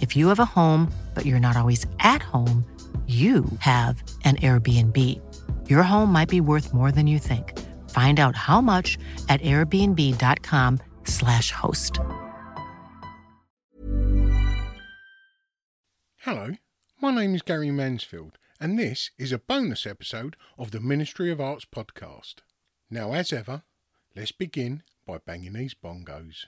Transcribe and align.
If 0.00 0.14
you 0.16 0.28
have 0.28 0.38
a 0.38 0.44
home, 0.44 0.92
but 1.14 1.26
you're 1.26 1.40
not 1.40 1.56
always 1.56 1.84
at 1.98 2.22
home, 2.22 2.64
you 3.06 3.44
have 3.58 4.02
an 4.24 4.36
Airbnb. 4.36 4.96
Your 5.68 5.82
home 5.82 6.12
might 6.12 6.28
be 6.28 6.40
worth 6.40 6.72
more 6.72 6.92
than 6.92 7.08
you 7.08 7.18
think. 7.18 7.58
Find 7.90 8.20
out 8.20 8.36
how 8.36 8.60
much 8.60 8.96
at 9.28 9.42
airbnb.com/slash 9.42 11.50
host. 11.50 11.98
Hello, 16.18 16.50
my 17.00 17.12
name 17.12 17.34
is 17.34 17.42
Gary 17.42 17.72
Mansfield, 17.72 18.38
and 18.60 18.78
this 18.78 19.10
is 19.18 19.32
a 19.32 19.38
bonus 19.38 19.86
episode 19.86 20.36
of 20.56 20.70
the 20.70 20.78
Ministry 20.78 21.32
of 21.32 21.40
Arts 21.40 21.64
podcast. 21.64 22.42
Now, 22.90 23.12
as 23.12 23.32
ever, 23.32 23.64
let's 24.14 24.30
begin 24.32 24.82
by 25.06 25.18
banging 25.18 25.54
these 25.54 25.74
bongos. 25.74 26.46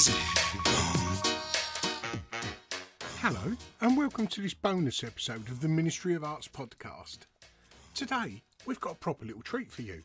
Crazy. 0.00 0.18
Hello, 3.18 3.54
and 3.82 3.98
welcome 3.98 4.26
to 4.28 4.40
this 4.40 4.54
bonus 4.54 5.04
episode 5.04 5.46
of 5.50 5.60
the 5.60 5.68
Ministry 5.68 6.14
of 6.14 6.24
Arts 6.24 6.48
podcast. 6.48 7.18
Today, 7.94 8.42
we've 8.64 8.80
got 8.80 8.92
a 8.92 8.98
proper 8.98 9.26
little 9.26 9.42
treat 9.42 9.70
for 9.70 9.82
you. 9.82 10.02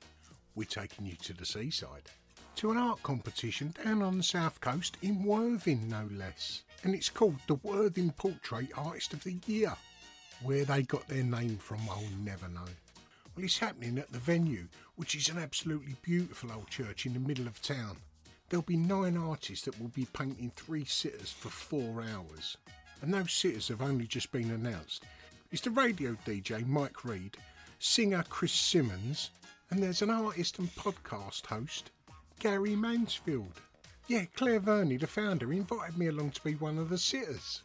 We're 0.53 0.65
taking 0.65 1.05
you 1.05 1.15
to 1.21 1.31
the 1.33 1.45
seaside, 1.45 2.09
to 2.57 2.71
an 2.71 2.77
art 2.77 3.03
competition 3.03 3.73
down 3.85 4.01
on 4.01 4.17
the 4.17 4.23
south 4.23 4.59
coast 4.59 4.97
in 5.01 5.23
Worthing, 5.23 5.87
no 5.87 6.09
less. 6.11 6.63
And 6.83 6.93
it's 6.93 7.09
called 7.09 7.39
the 7.47 7.55
Worthing 7.63 8.11
Portrait 8.17 8.71
Artist 8.75 9.13
of 9.13 9.23
the 9.23 9.37
Year. 9.45 9.73
Where 10.43 10.65
they 10.65 10.81
got 10.81 11.07
their 11.07 11.23
name 11.23 11.55
from, 11.55 11.79
I'll 11.89 12.03
never 12.21 12.49
know. 12.49 12.67
Well, 13.33 13.45
it's 13.45 13.59
happening 13.59 13.97
at 13.97 14.11
the 14.11 14.19
venue, 14.19 14.67
which 14.97 15.15
is 15.15 15.29
an 15.29 15.37
absolutely 15.37 15.95
beautiful 16.01 16.51
old 16.51 16.69
church 16.69 17.05
in 17.05 17.13
the 17.13 17.19
middle 17.19 17.47
of 17.47 17.61
town. 17.61 17.95
There'll 18.49 18.63
be 18.63 18.77
nine 18.77 19.17
artists 19.17 19.65
that 19.65 19.79
will 19.79 19.89
be 19.89 20.07
painting 20.13 20.51
three 20.55 20.85
sitters 20.85 21.31
for 21.31 21.49
four 21.49 22.03
hours. 22.03 22.57
And 23.01 23.13
those 23.13 23.31
sitters 23.31 23.67
have 23.69 23.81
only 23.81 24.05
just 24.05 24.31
been 24.31 24.51
announced. 24.51 25.03
It's 25.51 25.61
the 25.61 25.71
radio 25.71 26.15
DJ 26.25 26.65
Mike 26.67 27.03
Read, 27.03 27.37
singer 27.79 28.23
Chris 28.29 28.51
Simmons, 28.51 29.31
and 29.69 29.81
there's 29.81 30.01
an 30.01 30.09
artist 30.09 30.59
and 30.59 30.73
podcast 30.75 31.45
host, 31.47 31.91
Gary 32.39 32.75
Mansfield. 32.75 33.61
Yeah, 34.07 34.25
Claire 34.35 34.59
Verney, 34.59 34.97
the 34.97 35.07
founder, 35.07 35.51
invited 35.51 35.97
me 35.97 36.07
along 36.07 36.31
to 36.31 36.43
be 36.43 36.53
one 36.55 36.77
of 36.77 36.89
the 36.89 36.97
sitters. 36.97 37.63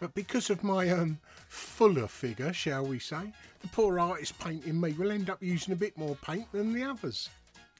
But 0.00 0.14
because 0.14 0.50
of 0.50 0.64
my 0.64 0.88
um 0.88 1.18
fuller 1.48 2.08
figure, 2.08 2.52
shall 2.52 2.84
we 2.86 2.98
say, 2.98 3.32
the 3.60 3.68
poor 3.68 4.00
artist 4.00 4.38
painting 4.38 4.80
me 4.80 4.92
will 4.92 5.12
end 5.12 5.30
up 5.30 5.42
using 5.42 5.72
a 5.72 5.76
bit 5.76 5.96
more 5.96 6.16
paint 6.16 6.50
than 6.52 6.72
the 6.72 6.82
others. 6.82 7.28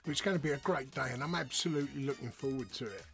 It's 0.06 0.22
going 0.22 0.36
to 0.36 0.42
be 0.42 0.52
a 0.52 0.56
great 0.58 0.90
day 0.92 1.08
and 1.12 1.22
I'm 1.22 1.34
absolutely 1.34 2.04
looking 2.04 2.30
forward 2.30 2.72
to 2.72 2.86
it. 2.86 3.04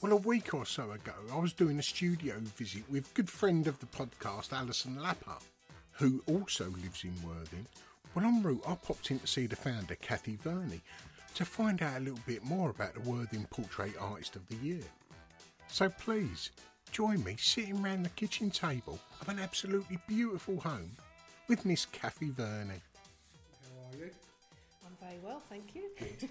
Well, 0.00 0.12
a 0.12 0.16
week 0.16 0.54
or 0.54 0.64
so 0.64 0.90
ago, 0.92 1.12
I 1.30 1.38
was 1.38 1.52
doing 1.52 1.78
a 1.78 1.82
studio 1.82 2.36
visit 2.56 2.82
with 2.90 3.12
good 3.12 3.28
friend 3.28 3.66
of 3.66 3.78
the 3.78 3.86
podcast, 3.86 4.52
Alison 4.52 4.96
Lapper, 4.96 5.40
who 5.92 6.22
also 6.26 6.70
lives 6.82 7.04
in 7.04 7.12
Worthing. 7.22 7.66
Well, 8.14 8.24
en 8.24 8.42
route, 8.42 8.64
I 8.66 8.74
popped 8.74 9.10
in 9.10 9.18
to 9.18 9.26
see 9.26 9.46
the 9.46 9.56
founder, 9.56 9.96
Kathy 9.96 10.36
Verney, 10.36 10.80
to 11.34 11.44
find 11.44 11.82
out 11.82 11.98
a 11.98 12.00
little 12.00 12.20
bit 12.26 12.42
more 12.42 12.70
about 12.70 12.94
the 12.94 13.08
Worthing 13.08 13.46
Portrait 13.50 13.94
Artist 14.00 14.34
of 14.34 14.46
the 14.48 14.56
Year. 14.56 14.84
So 15.68 15.90
please, 15.90 16.50
join 16.90 17.22
me 17.22 17.36
sitting 17.38 17.82
round 17.82 18.04
the 18.04 18.10
kitchen 18.10 18.50
table 18.50 18.98
of 19.20 19.28
an 19.28 19.38
absolutely 19.38 19.98
beautiful 20.06 20.58
home 20.58 20.92
with 21.48 21.66
Miss 21.66 21.84
Kathy 21.86 22.30
Verney. 22.30 22.80
Very 25.04 25.18
well, 25.22 25.42
thank 25.48 25.74
you. 25.74 25.90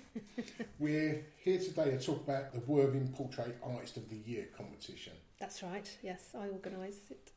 We're 0.79 1.23
here 1.37 1.59
today 1.59 1.91
to 1.91 1.99
talk 1.99 2.23
about 2.27 2.53
the 2.53 2.61
Worthing 2.61 3.07
Portrait 3.09 3.55
Artist 3.63 3.97
of 3.97 4.09
the 4.09 4.15
Year 4.15 4.47
competition. 4.57 5.13
That's 5.39 5.61
right, 5.61 5.87
yes, 6.01 6.29
I 6.35 6.47
organised 6.47 7.11
it. 7.11 7.31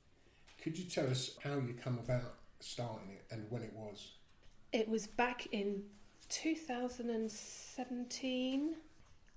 Could 0.62 0.78
you 0.78 0.84
tell 0.84 1.06
us 1.08 1.36
how 1.42 1.56
you 1.56 1.74
come 1.74 1.98
about 1.98 2.36
starting 2.60 3.10
it 3.10 3.26
and 3.30 3.44
when 3.50 3.60
it 3.62 3.74
was? 3.74 4.12
It 4.72 4.88
was 4.88 5.06
back 5.06 5.46
in 5.52 5.82
2017. 6.28 8.76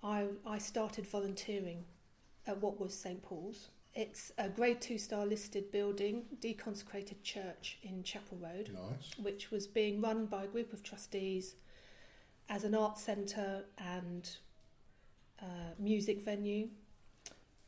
I, 0.02 0.28
I 0.45 0.57
started 0.57 1.06
volunteering 1.06 1.84
at 2.48 2.62
what 2.62 2.80
was 2.80 2.94
St 2.94 3.22
Paul's. 3.22 3.68
It's 3.94 4.31
a 4.38 4.48
grade 4.48 4.80
two 4.80 4.98
star 4.98 5.25
listed 5.25 5.69
building, 5.72 6.24
deconsecrated 6.42 7.22
church 7.24 7.78
in 7.84 8.04
Chapel 8.04 8.38
Road, 8.38 8.69
Nice. 8.74 9.12
which 9.22 9.52
was 9.52 9.68
being 9.68 10.00
run 10.00 10.28
by 10.28 10.44
a 10.44 10.48
group 10.48 10.72
of 10.72 10.81
trustees 10.84 11.56
as 12.50 12.63
an 12.63 12.74
art 12.75 12.98
centre 12.98 13.63
and 13.78 14.30
uh, 15.42 15.46
music 15.78 16.22
venue. 16.24 16.68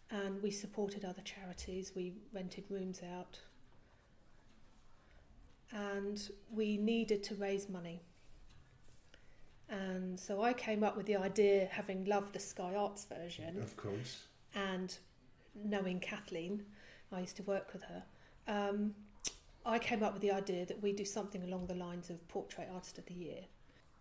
And 0.10 0.42
we 0.42 0.52
supported 0.52 1.06
other 1.06 1.22
charities. 1.22 1.94
We 1.96 2.14
rented 2.34 2.66
rooms 2.70 3.02
out. 3.16 3.40
And 5.74 6.22
we 6.52 6.78
needed 6.78 7.24
to 7.24 7.36
raise 7.36 7.70
money. 7.70 8.02
And 9.70 10.20
so 10.20 10.42
I 10.42 10.52
came 10.52 10.84
up 10.84 10.98
with 10.98 11.06
the 11.06 11.16
idea, 11.16 11.70
having 11.72 12.04
loved 12.04 12.34
the 12.34 12.40
Sky 12.40 12.76
Arts 12.76 13.06
version 13.06 13.62
Of 13.62 13.78
course. 13.78 14.24
and 14.54 14.98
knowing 15.56 16.02
Kathleen, 16.02 16.64
I 17.10 17.22
used 17.22 17.38
to 17.38 17.44
work 17.44 17.72
with 17.72 17.84
her. 17.84 18.04
Um, 18.50 18.94
I 19.66 19.80
came 19.80 20.04
up 20.04 20.12
with 20.12 20.22
the 20.22 20.32
idea 20.32 20.66
that 20.66 20.82
we 20.82 20.92
do 20.92 21.06
something 21.06 21.42
along 21.44 21.68
the 21.68 21.76
lines 21.76 22.10
of 22.10 22.28
Portrait 22.28 22.68
Artist 22.74 22.98
of 22.98 23.06
the 23.06 23.14
Year. 23.14 23.42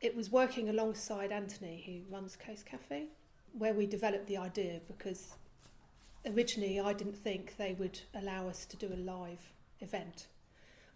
It 0.01 0.17
was 0.17 0.31
working 0.31 0.69
alongside 0.69 1.31
Anthony, 1.31 1.83
who 1.85 2.15
runs 2.15 2.37
Coast 2.37 2.65
Cafe, 2.65 3.09
where 3.53 3.75
we 3.75 3.87
developed 3.87 4.27
the 4.27 4.37
idea 4.39 4.81
because 4.87 5.35
originally 6.25 6.81
I 6.81 6.93
didn't 6.93 7.17
think 7.17 7.57
they 7.57 7.75
would 7.75 8.01
allow 8.15 8.49
us 8.49 8.65
to 8.67 8.77
do 8.77 8.93
a 8.93 8.97
live 8.97 9.53
event. 9.81 10.27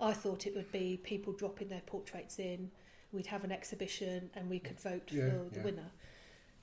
I 0.00 0.12
thought 0.12 0.46
it 0.46 0.54
would 0.54 0.72
be 0.72 0.98
people 1.02 1.32
dropping 1.32 1.68
their 1.68 1.82
portraits 1.82 2.38
in, 2.38 2.70
we'd 3.12 3.26
have 3.26 3.44
an 3.44 3.52
exhibition, 3.52 4.30
and 4.34 4.48
we 4.50 4.58
could 4.58 4.80
vote 4.80 5.10
Yeah, 5.12 5.30
for 5.30 5.50
the 5.50 5.56
yeah. 5.60 5.64
winner. 5.64 5.90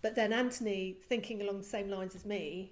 But 0.02 0.16
then 0.16 0.34
Anthony, 0.34 0.98
thinking 1.08 1.42
along 1.42 1.60
the 1.60 1.64
same 1.64 1.90
lines 1.90 2.16
as 2.16 2.26
me, 2.26 2.72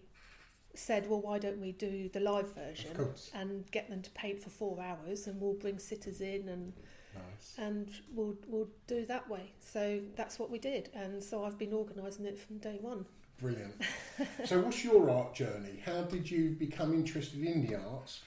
said, 0.73 1.09
"Well, 1.09 1.21
why 1.21 1.39
don't 1.39 1.59
we 1.61 1.71
do 1.71 2.09
the 2.09 2.19
live 2.19 2.53
version 2.53 3.13
and 3.33 3.69
get 3.71 3.89
them 3.89 4.01
to 4.01 4.09
paint 4.11 4.39
for 4.39 4.49
four 4.49 4.81
hours, 4.81 5.27
and 5.27 5.39
we'll 5.39 5.53
bring 5.53 5.79
sitters 5.79 6.21
in 6.21 6.49
and 6.49 6.73
Nice. 7.15 7.55
and 7.57 7.89
we'll 8.13 8.37
we'll 8.47 8.69
do 8.87 9.05
that 9.05 9.29
way." 9.29 9.53
So 9.59 10.01
that's 10.15 10.39
what 10.39 10.49
we 10.49 10.59
did, 10.59 10.89
and 10.93 11.23
so 11.23 11.43
I've 11.43 11.57
been 11.57 11.73
organising 11.73 12.25
it 12.25 12.39
from 12.39 12.57
day 12.57 12.77
one. 12.79 13.05
Brilliant. 13.39 13.75
so, 14.45 14.59
what's 14.59 14.83
your 14.83 15.09
art 15.09 15.33
journey? 15.33 15.81
How 15.85 16.01
did 16.01 16.29
you 16.29 16.49
become 16.51 16.93
interested 16.93 17.41
in 17.43 17.65
the 17.65 17.75
arts? 17.75 18.21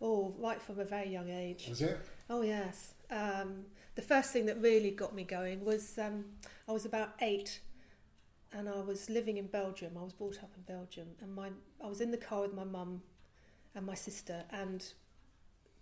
Oh, 0.00 0.34
right 0.38 0.60
from 0.60 0.78
a 0.78 0.84
very 0.84 1.08
young 1.10 1.28
age. 1.30 1.66
Was 1.68 1.82
it? 1.82 1.98
Oh 2.30 2.42
yes. 2.42 2.94
Um, 3.10 3.66
the 3.94 4.02
first 4.02 4.32
thing 4.32 4.46
that 4.46 4.60
really 4.60 4.90
got 4.90 5.14
me 5.14 5.24
going 5.24 5.64
was 5.64 5.98
um, 5.98 6.24
I 6.68 6.72
was 6.72 6.84
about 6.84 7.10
eight, 7.20 7.60
and 8.52 8.68
I 8.68 8.80
was 8.80 9.10
living 9.10 9.36
in 9.36 9.46
Belgium. 9.46 9.92
I 9.98 10.02
was 10.02 10.12
brought 10.12 10.38
up 10.42 10.50
in 10.56 10.62
Belgium, 10.62 11.08
and 11.20 11.34
my 11.34 11.50
I 11.82 11.88
was 11.88 12.00
in 12.00 12.10
the 12.10 12.16
car 12.16 12.42
with 12.42 12.54
my 12.54 12.64
mum 12.64 13.02
and 13.74 13.84
my 13.84 13.94
sister, 13.94 14.44
and 14.50 14.84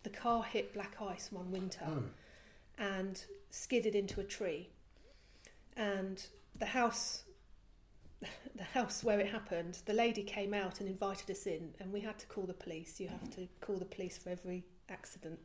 the 0.03 0.11
car 0.11 0.43
hit 0.43 0.75
black 0.75 0.97
ice 1.01 1.31
one 1.31 1.51
winter 1.53 1.85
Oh, 1.87 2.03
and 2.79 3.25
skidded 3.51 3.95
into 3.95 4.21
a 4.21 4.25
tree, 4.25 4.71
and 5.77 6.27
the 6.59 6.67
house. 6.67 7.25
The 8.55 8.65
house 8.65 9.03
where 9.03 9.19
it 9.19 9.31
happened, 9.31 9.79
the 9.87 9.95
lady 9.95 10.23
came 10.23 10.53
out 10.55 10.79
and 10.79 10.89
invited 10.89 11.29
us 11.31 11.47
in, 11.47 11.75
and 11.81 11.91
we 11.93 12.01
had 12.01 12.19
to 12.21 12.27
call 12.27 12.45
the 12.45 12.53
police. 12.55 13.01
You 13.01 13.09
have 13.09 13.29
to 13.35 13.49
call 13.61 13.77
the 13.77 13.85
police 13.87 14.19
for 14.19 14.29
every 14.31 14.63
accident 14.89 15.41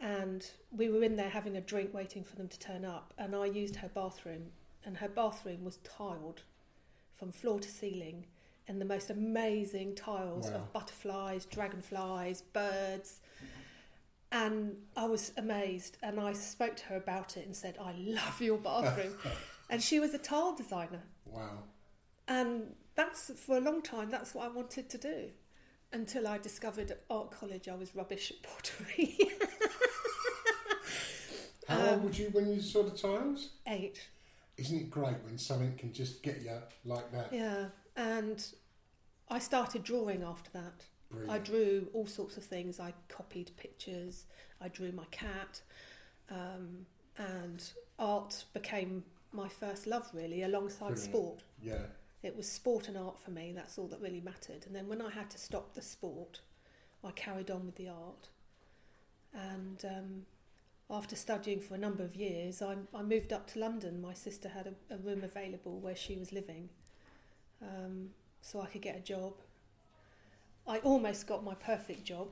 and 0.00 0.50
we 0.70 0.88
were 0.88 1.02
in 1.02 1.16
there 1.16 1.28
having 1.28 1.56
a 1.56 1.60
drink 1.60 1.92
waiting 1.92 2.24
for 2.24 2.36
them 2.36 2.48
to 2.48 2.58
turn 2.58 2.84
up 2.84 3.12
and 3.18 3.34
i 3.36 3.44
used 3.44 3.76
her 3.76 3.88
bathroom 3.88 4.46
and 4.84 4.96
her 4.96 5.08
bathroom 5.08 5.62
was 5.64 5.76
tiled 5.78 6.42
from 7.16 7.30
floor 7.30 7.60
to 7.60 7.68
ceiling 7.68 8.24
and 8.66 8.80
the 8.80 8.84
most 8.84 9.10
amazing 9.10 9.94
tiles 9.94 10.46
Wow. 10.48 10.56
of 10.56 10.72
butterflies 10.72 11.44
dragonflies 11.46 12.40
birds 12.40 13.20
and 14.32 14.76
i 14.96 15.04
was 15.04 15.32
amazed 15.36 15.96
and 16.02 16.20
i 16.20 16.32
spoke 16.32 16.76
to 16.76 16.84
her 16.84 16.96
about 16.96 17.36
it 17.36 17.44
and 17.46 17.54
said 17.56 17.76
i 17.82 17.92
love 17.98 18.40
your 18.40 18.58
bathroom 18.58 19.14
and 19.70 19.82
she 19.82 19.98
was 19.98 20.14
a 20.14 20.18
tile 20.18 20.54
designer 20.54 21.02
wow. 21.26 21.58
and 22.28 22.74
that's 22.94 23.30
for 23.40 23.56
a 23.56 23.60
long 23.60 23.82
time 23.82 24.08
that's 24.10 24.34
what 24.34 24.44
i 24.44 24.48
wanted 24.48 24.88
to 24.88 24.98
do 24.98 25.30
until 25.92 26.28
i 26.28 26.38
discovered 26.38 26.90
at 26.90 27.02
art 27.10 27.30
college 27.30 27.68
i 27.68 27.74
was 27.74 27.94
rubbish 27.96 28.30
at 28.32 28.42
pottery 28.42 29.18
How 31.68 31.80
Um, 31.80 31.88
old 31.88 32.02
were 32.04 32.10
you 32.10 32.28
when 32.30 32.52
you 32.52 32.60
saw 32.60 32.82
the 32.82 32.90
tiles? 32.90 33.50
eight 33.68 34.08
Isn't 34.56 34.76
it 34.78 34.90
great 34.90 35.16
when 35.24 35.38
something 35.38 35.76
can 35.76 35.92
just 35.92 36.22
get 36.22 36.42
you 36.42 36.58
like 36.84 37.10
that? 37.12 37.32
Yeah, 37.32 37.66
and 37.96 38.44
I 39.28 39.38
started 39.38 39.84
drawing 39.84 40.22
after 40.24 40.50
that. 40.52 40.84
I 41.28 41.38
drew 41.38 41.88
all 41.92 42.06
sorts 42.06 42.36
of 42.36 42.44
things. 42.44 42.78
I 42.78 42.94
copied 43.08 43.50
pictures. 43.56 44.26
I 44.60 44.68
drew 44.68 44.92
my 44.92 45.06
cat, 45.10 45.60
um, 46.30 46.86
and 47.16 47.62
art 47.98 48.44
became 48.52 49.04
my 49.32 49.48
first 49.48 49.86
love, 49.86 50.08
really, 50.12 50.42
alongside 50.42 50.94
Brilliant. 50.94 50.98
sport. 50.98 51.42
Yeah. 51.62 51.86
It 52.22 52.36
was 52.36 52.46
sport 52.46 52.88
and 52.88 52.96
art 52.96 53.18
for 53.18 53.30
me. 53.30 53.52
That's 53.54 53.78
all 53.78 53.86
that 53.88 54.00
really 54.00 54.20
mattered. 54.20 54.66
And 54.66 54.74
then 54.74 54.88
when 54.88 55.00
I 55.00 55.10
had 55.10 55.30
to 55.30 55.38
stop 55.38 55.74
the 55.74 55.82
sport, 55.82 56.40
I 57.02 57.10
carried 57.12 57.50
on 57.50 57.64
with 57.64 57.76
the 57.76 57.88
art. 57.88 58.28
And 59.32 59.82
um, 59.84 60.26
after 60.90 61.16
studying 61.16 61.60
for 61.60 61.74
a 61.74 61.78
number 61.78 62.02
of 62.02 62.14
years, 62.14 62.60
I, 62.60 62.76
I 62.94 63.02
moved 63.02 63.32
up 63.32 63.46
to 63.52 63.58
London. 63.58 64.02
My 64.02 64.12
sister 64.12 64.48
had 64.48 64.66
a, 64.66 64.94
a 64.94 64.98
room 64.98 65.22
available 65.24 65.78
where 65.78 65.96
she 65.96 66.16
was 66.16 66.32
living, 66.32 66.68
um, 67.62 68.10
so 68.42 68.60
I 68.60 68.66
could 68.66 68.82
get 68.82 68.96
a 68.96 69.00
job. 69.00 69.34
I 70.66 70.78
almost 70.78 71.26
got 71.26 71.42
my 71.44 71.54
perfect 71.54 72.04
job 72.04 72.28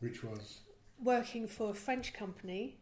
Which 0.00 0.22
was? 0.22 0.60
working 1.02 1.46
for 1.48 1.70
a 1.70 1.74
French 1.74 2.12
company 2.12 2.78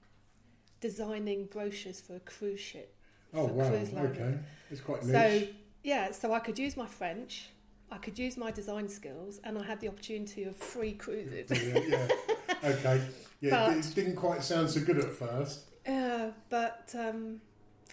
designing 0.81 1.47
brochures 1.47 2.01
for 2.01 2.17
a 2.17 2.21
cruise 2.21 2.61
ship. 2.61 2.95
Oh, 3.33 3.47
wow. 3.47 3.65
Okay. 3.73 4.39
It's 4.71 4.81
quite 4.81 5.05
niche. 5.05 5.15
So 5.45 5.49
yeah, 5.85 6.11
so 6.13 6.33
I 6.33 6.41
could 6.41 6.59
use 6.59 6.77
my 6.77 6.87
French, 6.87 7.49
I 7.91 7.99
could 7.99 8.19
use 8.19 8.37
my 8.37 8.51
design 8.51 8.89
skills, 8.89 9.41
and 9.45 9.57
I 9.59 9.63
had 9.63 9.81
the 9.81 9.89
opportunity 9.89 10.45
of 10.45 10.57
free 10.57 10.93
cruises. 10.93 11.49
Brilliant, 11.49 11.89
yeah. 11.89 12.09
Okay. 12.65 13.01
Yeah, 13.41 13.67
But- 13.69 13.77
it 13.79 13.93
didn't 13.95 14.17
quite 14.17 14.43
sound 14.45 14.71
so 14.71 14.81
good 14.81 14.99
at 14.99 15.11
first. 15.11 15.65
Uh, 15.87 16.29
but 16.49 16.95
um, 16.97 17.41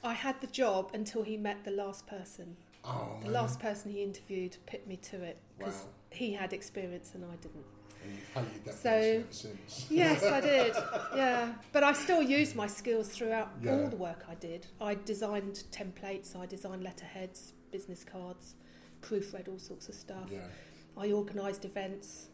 I 0.04 0.14
had 0.14 0.40
the 0.42 0.48
job 0.48 0.92
until 0.94 1.24
he 1.24 1.38
met 1.38 1.64
the 1.64 1.72
last 1.72 2.06
person. 2.06 2.56
Oh, 2.84 3.18
The 3.22 3.26
man. 3.26 3.34
last 3.34 3.60
person 3.60 3.92
he 3.92 4.04
interviewed 4.04 4.58
put 4.68 4.86
me 4.88 4.98
to 4.98 5.24
it 5.24 5.38
because 5.58 5.86
Wow. 5.86 5.90
He 6.12 6.34
had 6.34 6.54
experience 6.54 7.12
and 7.14 7.24
I 7.26 7.36
didn't. 7.38 7.66
And 8.36 8.48
you've 8.54 8.66
that 8.66 8.74
So-. 8.76 9.24
Yes, 9.90 10.24
I 10.24 10.42
did. 10.54 10.74
Yeah, 11.16 11.54
but 11.72 11.84
I 11.84 11.94
still 11.94 12.22
used 12.22 12.56
my 12.56 12.68
skills 12.68 13.10
throughout 13.10 13.50
Yeah. 13.62 13.74
all 13.74 13.88
the 13.90 13.96
work 13.98 14.26
I 14.30 14.36
did. 14.36 14.68
I 14.82 14.96
designed 14.96 15.64
templates, 15.72 16.36
I 16.36 16.46
designed 16.46 16.84
letterheads, 16.84 17.54
business 17.72 18.04
cards, 18.04 18.56
proofread 19.02 19.48
all 19.48 19.60
sorts 19.60 19.90
of 19.90 19.96
stuff. 19.96 20.30
Yeah. 20.32 20.40
I 20.98 21.12
organised 21.12 21.66
events, 21.66 22.28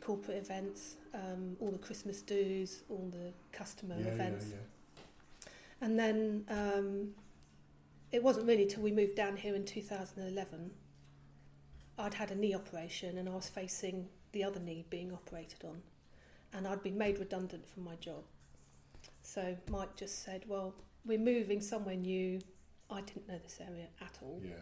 corporate 0.00 0.38
events, 0.38 0.96
um, 1.14 1.56
all 1.60 1.70
the 1.70 1.78
Christmas 1.78 2.20
dues, 2.22 2.82
all 2.88 3.08
the 3.12 3.32
customer 3.52 3.96
Yeah, 3.98 4.06
yeah, 4.06 4.12
events. 4.12 4.46
yeah. 4.50 5.48
And 5.82 5.98
then 5.98 6.44
um, 6.48 7.10
it 8.12 8.22
wasn't 8.22 8.46
really 8.46 8.66
till 8.66 8.82
we 8.82 8.92
moved 8.92 9.14
down 9.14 9.36
here 9.36 9.54
in 9.54 9.64
2011. 9.64 10.70
I'd 11.98 12.14
had 12.14 12.30
a 12.30 12.34
knee 12.34 12.54
operation 12.54 13.18
and 13.18 13.28
I 13.28 13.32
was 13.32 13.48
facing 13.48 14.08
the 14.32 14.44
other 14.44 14.60
knee 14.60 14.84
being 14.90 15.12
operated 15.12 15.64
on. 15.64 15.82
And 16.52 16.66
I'd 16.66 16.82
been 16.82 16.98
made 16.98 17.18
redundant 17.18 17.68
from 17.68 17.84
my 17.84 17.96
job. 17.96 18.24
So 19.22 19.56
Mike 19.68 19.96
just 19.96 20.24
said, 20.24 20.44
Well, 20.46 20.74
we're 21.04 21.18
moving 21.18 21.60
somewhere 21.60 21.96
new. 21.96 22.40
I 22.90 23.00
didn't 23.00 23.28
know 23.28 23.38
this 23.42 23.60
area 23.60 23.86
at 24.00 24.18
all. 24.22 24.40
Yeah. 24.44 24.54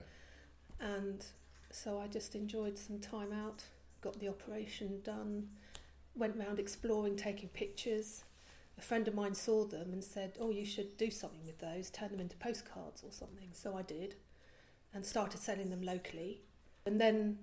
And 0.80 1.24
so 1.70 2.00
I 2.00 2.06
just 2.06 2.34
enjoyed 2.34 2.78
some 2.78 2.98
time 2.98 3.32
out, 3.32 3.64
got 4.00 4.18
the 4.18 4.28
operation 4.28 5.00
done, 5.02 5.48
went 6.14 6.36
round 6.36 6.58
exploring, 6.58 7.16
taking 7.16 7.48
pictures. 7.50 8.24
A 8.78 8.82
friend 8.82 9.06
of 9.06 9.14
mine 9.14 9.34
saw 9.34 9.64
them 9.64 9.92
and 9.92 10.02
said, 10.02 10.36
Oh, 10.40 10.50
you 10.50 10.64
should 10.64 10.96
do 10.96 11.10
something 11.10 11.44
with 11.44 11.58
those, 11.58 11.90
turn 11.90 12.10
them 12.10 12.20
into 12.20 12.36
postcards 12.36 13.02
or 13.02 13.12
something. 13.12 13.48
So 13.52 13.76
I 13.76 13.82
did 13.82 14.16
and 14.92 15.04
started 15.04 15.40
selling 15.40 15.70
them 15.70 15.82
locally. 15.82 16.40
And 16.86 17.00
then 17.00 17.38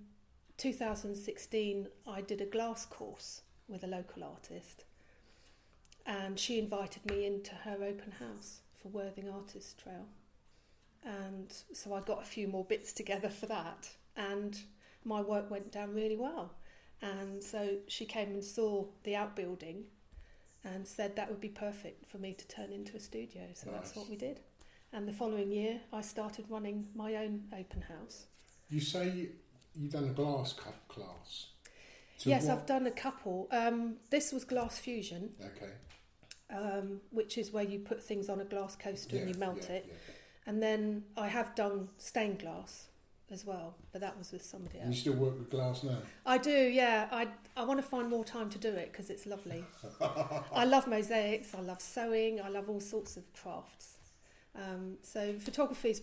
2016, 0.57 1.87
I 2.07 2.21
did 2.21 2.41
a 2.41 2.45
glass 2.45 2.85
course 2.85 3.41
with 3.67 3.83
a 3.83 3.87
local 3.87 4.23
artist. 4.23 4.83
And 6.05 6.39
she 6.39 6.59
invited 6.59 7.05
me 7.05 7.25
into 7.25 7.55
her 7.55 7.83
open 7.83 8.13
house 8.19 8.61
for 8.81 8.89
Worthing 8.89 9.29
Artists 9.29 9.73
Trail 9.73 10.07
and 11.03 11.53
so 11.73 11.93
I 11.93 12.01
got 12.01 12.21
a 12.21 12.25
few 12.25 12.47
more 12.47 12.63
bits 12.63 12.93
together 12.93 13.29
for 13.29 13.47
that, 13.47 13.89
and 14.15 14.59
my 15.03 15.21
work 15.21 15.49
went 15.49 15.71
down 15.71 15.93
really 15.93 16.15
well. 16.15 16.53
And 17.01 17.41
so 17.41 17.77
she 17.87 18.05
came 18.05 18.29
and 18.29 18.43
saw 18.43 18.85
the 19.03 19.15
outbuilding, 19.15 19.85
and 20.63 20.87
said 20.87 21.15
that 21.15 21.29
would 21.29 21.41
be 21.41 21.49
perfect 21.49 22.05
for 22.05 22.19
me 22.19 22.33
to 22.33 22.47
turn 22.47 22.71
into 22.71 22.95
a 22.95 22.99
studio. 22.99 23.43
So 23.53 23.71
that's 23.71 23.95
what 23.95 24.09
we 24.09 24.15
did. 24.15 24.41
And 24.93 25.07
the 25.07 25.13
following 25.13 25.51
year, 25.51 25.79
I 25.91 26.01
started 26.01 26.45
running 26.49 26.87
my 26.93 27.15
own 27.15 27.45
open 27.57 27.81
house. 27.81 28.27
You 28.71 28.79
say 28.79 29.27
you've 29.75 29.91
done 29.91 30.05
a 30.05 30.13
glass 30.13 30.53
cup 30.53 30.87
class. 30.87 31.47
So 32.17 32.29
yes, 32.29 32.45
what- 32.45 32.57
I've 32.59 32.65
done 32.65 32.87
a 32.87 32.91
couple. 32.91 33.47
Um, 33.51 33.97
this 34.09 34.31
was 34.31 34.43
glass 34.45 34.79
fusion, 34.79 35.33
Okay. 35.43 35.71
um, 36.49 37.01
which 37.11 37.37
is 37.37 37.51
where 37.51 37.63
you 37.63 37.79
put 37.79 38.01
things 38.01 38.29
on 38.29 38.39
a 38.39 38.45
glass 38.45 38.75
coaster 38.75 39.17
and 39.17 39.27
you 39.29 39.35
melt 39.35 39.65
yeah, 39.69 39.75
it. 39.77 39.85
yeah. 39.87 40.13
And 40.47 40.61
then 40.63 41.03
I 41.17 41.27
have 41.27 41.53
done 41.55 41.89
stained 41.97 42.39
glass 42.39 42.87
as 43.29 43.45
well, 43.45 43.75
but 43.91 44.01
that 44.01 44.17
was 44.17 44.31
with 44.31 44.43
somebody 44.43 44.77
else. 44.77 44.85
And 44.85 44.93
you 44.93 44.99
still 44.99 45.13
work 45.13 45.37
with 45.37 45.49
glass 45.49 45.83
now? 45.83 45.99
I 46.25 46.37
do, 46.37 46.51
yeah. 46.51 47.07
I 47.11 47.27
I 47.55 47.63
want 47.65 47.79
to 47.79 47.85
find 47.85 48.09
more 48.09 48.23
time 48.23 48.49
to 48.49 48.57
do 48.57 48.69
it 48.69 48.91
because 48.91 49.09
it's 49.09 49.25
lovely. 49.25 49.63
I 50.53 50.63
love 50.65 50.87
mosaics. 50.87 51.53
I 51.53 51.61
love 51.61 51.81
sewing. 51.81 52.39
I 52.41 52.49
love 52.49 52.69
all 52.69 52.79
sorts 52.79 53.17
of 53.17 53.23
crafts. 53.33 53.97
Um, 54.55 54.97
so 55.01 55.33
photography 55.39 55.89
is 55.91 56.01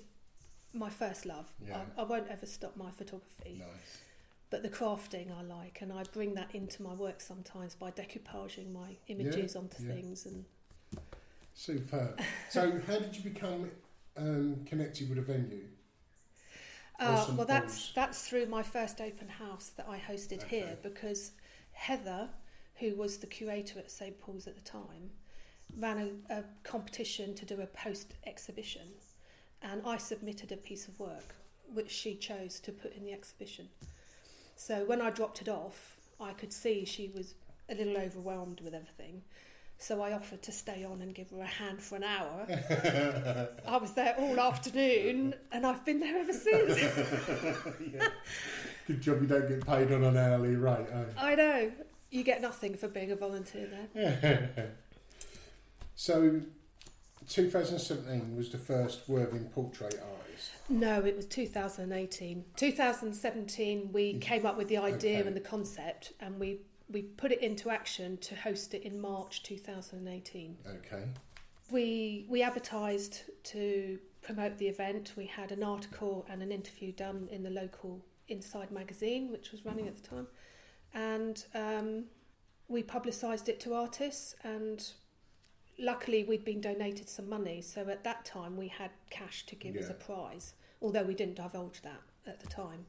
my 0.72 0.90
first 0.90 1.26
love. 1.26 1.46
Yeah. 1.66 1.78
I, 1.96 2.02
I 2.02 2.04
won't 2.04 2.28
ever 2.28 2.46
stop 2.46 2.76
my 2.76 2.90
photography. 2.90 3.56
Nice. 3.58 3.98
but 4.50 4.62
the 4.62 4.68
crafting 4.68 5.28
I 5.36 5.42
like, 5.42 5.80
and 5.82 5.92
I 5.92 6.04
bring 6.12 6.34
that 6.34 6.54
into 6.54 6.82
my 6.82 6.94
work 6.94 7.20
sometimes 7.20 7.74
by 7.74 7.90
decoupaging 7.90 8.72
my 8.72 8.96
images 9.08 9.54
Yeah, 9.54 9.60
onto 9.60 9.82
yeah. 9.82 9.94
things. 9.94 10.26
And 10.26 10.44
Superb. 11.54 12.20
so, 12.48 12.80
how 12.86 12.98
did 12.98 13.16
you 13.16 13.22
become 13.22 13.70
um, 14.16 14.64
connected 14.66 15.08
with 15.08 15.18
a 15.18 15.22
venue? 15.22 15.64
uh, 17.00 17.26
well, 17.36 17.46
that's 17.46 17.92
that's 17.92 18.26
through 18.28 18.46
my 18.46 18.62
first 18.62 19.00
open 19.00 19.28
house 19.28 19.70
that 19.76 19.86
I 19.88 19.98
hosted 19.98 20.42
here 20.44 20.76
because 20.82 21.32
Heather, 21.72 22.28
who 22.76 22.94
was 22.96 23.18
the 23.18 23.26
curator 23.26 23.78
at 23.78 23.90
St 23.90 24.18
Paul's 24.20 24.46
at 24.46 24.56
the 24.56 24.62
time, 24.62 25.10
ran 25.76 26.20
a, 26.30 26.34
a 26.38 26.44
competition 26.64 27.34
to 27.36 27.44
do 27.44 27.60
a 27.60 27.66
post 27.66 28.14
exhibition, 28.26 28.88
and 29.62 29.82
I 29.86 29.96
submitted 29.96 30.52
a 30.52 30.56
piece 30.56 30.88
of 30.88 30.98
work 30.98 31.34
which 31.72 31.90
she 31.90 32.14
chose 32.14 32.60
to 32.60 32.72
put 32.72 32.94
in 32.96 33.04
the 33.04 33.12
exhibition. 33.12 33.68
So 34.56 34.84
when 34.84 35.00
I 35.00 35.10
dropped 35.10 35.40
it 35.40 35.48
off, 35.48 35.96
I 36.20 36.32
could 36.32 36.52
see 36.52 36.84
she 36.84 37.10
was 37.14 37.34
a 37.68 37.74
little 37.74 37.96
overwhelmed 37.96 38.60
with 38.60 38.74
everything. 38.74 39.22
So 39.80 40.02
I 40.02 40.12
offered 40.12 40.42
to 40.42 40.52
stay 40.52 40.84
on 40.84 41.02
and 41.02 41.14
give 41.14 41.30
her 41.30 41.40
a 41.40 41.46
hand 41.46 41.80
for 41.80 41.94
an 41.94 42.02
hour. 42.02 42.46
I 43.66 43.76
was 43.76 43.92
there 43.92 44.16
all 44.18 44.40
afternoon 44.40 45.34
and 45.52 45.64
I've 45.64 45.84
been 45.84 46.00
there 46.00 46.18
ever 46.18 46.32
since. 46.32 46.80
yeah. 47.94 48.08
Good 48.88 49.00
job 49.00 49.22
you 49.22 49.28
don't 49.28 49.48
get 49.48 49.64
paid 49.64 49.92
on 49.92 50.02
an 50.02 50.16
hourly 50.16 50.56
rate. 50.56 50.86
Eh? 50.92 51.04
I 51.16 51.34
know. 51.36 51.72
You 52.10 52.24
get 52.24 52.40
nothing 52.40 52.74
for 52.74 52.88
being 52.88 53.12
a 53.12 53.16
volunteer 53.16 53.68
there. 53.94 54.72
so, 55.94 56.40
2017 57.28 58.36
was 58.36 58.50
the 58.50 58.58
first 58.58 59.08
Worthing 59.08 59.44
portrait 59.46 59.94
artist. 59.94 60.50
No, 60.68 61.00
it 61.04 61.16
was 61.16 61.26
2018. 61.26 62.44
2017, 62.56 63.90
we 63.92 64.14
came 64.18 64.46
up 64.46 64.56
with 64.56 64.68
the 64.68 64.78
idea 64.78 65.18
Okay. 65.18 65.26
and 65.26 65.36
the 65.36 65.40
concept, 65.40 66.12
and 66.20 66.38
we, 66.38 66.60
we 66.90 67.02
put 67.02 67.32
it 67.32 67.42
into 67.42 67.70
action 67.70 68.16
to 68.18 68.34
host 68.34 68.74
it 68.74 68.82
in 68.82 69.00
March 69.00 69.42
2018. 69.42 70.56
Okay. 70.66 71.04
We 71.70 72.24
we 72.30 72.42
advertised 72.42 73.22
to 73.44 73.98
promote 74.22 74.56
the 74.56 74.68
event. 74.68 75.12
We 75.16 75.26
had 75.26 75.52
an 75.52 75.62
article 75.62 76.26
and 76.30 76.42
an 76.42 76.50
interview 76.50 76.92
done 76.92 77.28
in 77.30 77.42
the 77.42 77.50
local 77.50 78.04
Inside 78.28 78.70
magazine, 78.70 79.30
which 79.30 79.52
was 79.52 79.64
running 79.64 79.86
at 79.86 79.96
the 79.96 80.06
time, 80.06 80.26
and 80.94 81.44
um, 81.54 82.04
we 82.68 82.82
publicised 82.82 83.48
it 83.48 83.58
to 83.60 83.72
artists. 83.74 84.34
And 84.44 84.86
luckily, 85.78 86.24
we'd 86.24 86.44
been 86.44 86.60
donated 86.60 87.08
some 87.08 87.28
money, 87.28 87.60
so 87.62 87.88
at 87.88 88.04
that 88.04 88.24
time 88.24 88.56
we 88.56 88.68
had 88.68 88.90
cash 89.10 89.46
to 89.46 89.54
give 89.54 89.76
as 89.76 89.90
a 89.90 89.94
prize. 89.94 90.54
Although 90.80 91.04
we 91.04 91.14
didn't 91.14 91.36
divulge 91.36 91.82
that 91.82 92.02
at 92.26 92.40
the 92.40 92.46
time, 92.46 92.86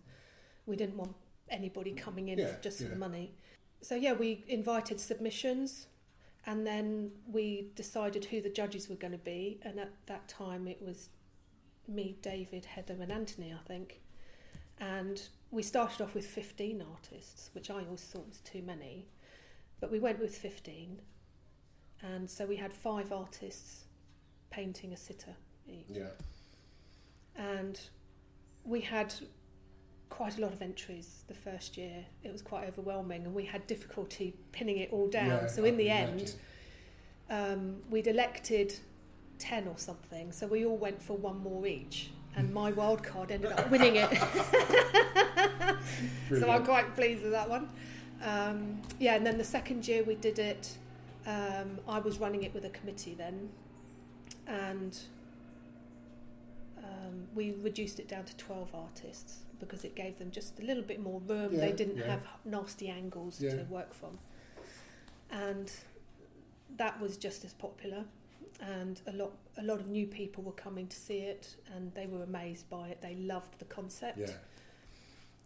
we 0.66 0.76
didn't 0.76 0.98
want 0.98 1.16
anybody 1.50 1.92
coming 1.92 2.30
in 2.30 2.40
Yeah, 2.40 2.54
just 2.62 2.80
for 2.80 2.90
the 2.90 2.96
money. 2.96 3.34
So 3.82 3.96
yeah, 3.96 4.14
we 4.14 4.44
invited 4.48 5.00
submissions 5.00 5.88
and 6.46 6.66
then 6.66 7.12
we 7.32 7.72
decided 7.76 8.26
who 8.26 8.42
the 8.42 8.50
judges 8.50 8.90
were 8.90 8.96
going 8.96 9.12
to 9.12 9.18
be 9.18 9.60
and 9.62 9.80
at 9.80 9.92
that 10.06 10.28
time 10.28 10.68
it 10.68 10.82
was 10.82 11.10
me 11.88 12.18
david 12.22 12.66
heather 12.66 12.96
and 13.02 13.12
anthony 13.12 13.54
i 13.54 13.68
think. 13.68 14.02
And 14.80 15.22
we 15.52 15.62
started 15.62 16.02
off 16.02 16.16
with 16.16 16.26
15 16.26 16.84
artists 16.90 17.50
which 17.54 17.70
i 17.70 17.76
always 17.76 18.02
thought 18.02 18.28
was 18.28 18.40
too 18.40 18.62
many 18.62 19.08
but 19.80 19.92
we 19.92 20.00
went 20.00 20.20
with 20.20 20.38
15 20.38 21.02
and 22.02 22.30
so 22.30 22.46
we 22.46 22.56
had 22.56 22.74
five 22.74 23.12
artists 23.12 23.84
painting 24.52 24.94
a 24.94 24.98
sitter 24.98 25.36
each 25.68 25.86
Yeah. 25.90 26.10
and 27.36 27.80
we 28.64 28.82
had 28.82 29.14
quite 30.10 30.38
a 30.38 30.42
lot 30.42 30.54
of 30.54 30.62
entries 30.62 31.24
the 31.28 31.34
first 31.34 31.78
year. 31.78 32.06
It 32.24 32.32
was 32.32 32.42
quite 32.42 32.68
overwhelming, 32.68 33.26
and 33.26 33.34
we 33.34 33.46
had 33.46 33.66
difficulty 33.68 34.34
pinning 34.52 34.78
it 34.78 34.92
all 34.92 35.08
down. 35.08 35.28
Yeah, 35.28 35.48
so 35.48 35.64
in 35.66 35.78
the 35.78 35.90
end, 35.90 36.36
um, 37.30 37.78
we'd 37.90 38.08
elected 38.08 38.76
ten 39.38 39.68
or 39.68 39.78
something. 39.78 40.32
So 40.32 40.48
we 40.48 40.66
all 40.66 40.78
went 40.78 41.02
for 41.02 41.16
one 41.16 41.40
more 41.42 41.66
each, 41.68 42.12
and 42.36 42.54
my 42.62 42.72
wild 42.72 43.04
card 43.04 43.32
ended 43.32 43.52
up 43.52 43.70
winning 43.70 43.96
it. 43.98 44.10
so 46.40 46.50
I'm 46.50 46.66
quite 46.66 46.94
pleased 46.96 47.24
with 47.24 47.32
that 47.32 47.50
one. 47.50 47.70
Um, 48.24 48.82
yeah, 49.00 49.16
and 49.16 49.26
then 49.26 49.38
the 49.38 49.44
second 49.44 49.88
year 49.88 50.04
we 50.04 50.16
did 50.16 50.40
it. 50.40 50.76
Um, 51.30 51.80
I 51.88 52.00
was 52.00 52.18
running 52.18 52.42
it 52.44 52.56
with 52.56 52.66
a 52.66 52.70
committee 52.70 53.14
then, 53.14 53.50
and 54.48 54.98
um, 56.80 57.28
we 57.36 57.54
reduced 57.62 58.00
it 58.00 58.08
down 58.08 58.24
to 58.24 58.36
12 58.38 58.74
artists 58.74 59.44
because 59.60 59.84
it 59.84 59.96
gave 59.96 60.18
them 60.18 60.32
just 60.32 60.60
a 60.60 60.64
little 60.64 60.82
bit 60.82 61.00
more 61.00 61.22
room. 61.28 61.54
Yeah, 61.54 61.60
they 61.60 61.72
didn't 61.72 61.98
yeah. 61.98 62.08
have 62.08 62.26
nasty 62.46 62.90
angles 62.90 63.40
Yeah. 63.40 63.58
to 63.58 63.64
work 63.66 63.94
from. 63.94 64.18
And 65.30 65.72
that 66.78 67.00
was 67.00 67.16
just 67.16 67.46
as 67.46 67.54
popular. 67.54 68.06
And 68.60 69.00
a 69.06 69.12
lot, 69.12 69.34
a 69.56 69.64
lot 69.64 69.80
of 69.80 69.88
new 69.88 70.08
people 70.08 70.44
were 70.44 70.52
coming 70.54 70.88
to 70.88 70.98
see 70.98 71.20
it, 71.20 71.58
and 71.76 71.94
they 71.94 72.08
were 72.08 72.24
amazed 72.24 72.68
by 72.72 72.88
it. 72.88 73.02
They 73.02 73.16
loved 73.16 73.60
the 73.60 73.66
concept, 73.66 74.34